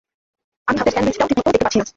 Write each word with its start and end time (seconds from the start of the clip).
আমি 0.67 0.77
হাতের 0.79 0.93
স্যান্ডউইচটাও 0.93 1.27
ঠিকমতো 1.29 1.47
দেখতে 1.47 1.63
পাচ্ছি 1.63 1.77
না। 1.79 1.85